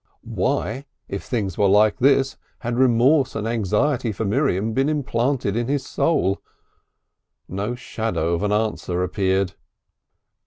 Why, 0.23 0.87
if 1.07 1.21
things 1.21 1.59
were 1.59 1.67
like 1.67 1.97
this, 1.99 2.35
had 2.61 2.75
remorse 2.75 3.35
and 3.35 3.47
anxiety 3.47 4.11
for 4.11 4.25
Miriam 4.25 4.73
been 4.73 4.89
implanted 4.89 5.55
in 5.55 5.67
his 5.67 5.85
soul? 5.85 6.41
No 7.47 7.75
shadow 7.75 8.33
of 8.33 8.41
an 8.41 8.51
answer 8.51 9.03
appeared. 9.03 9.53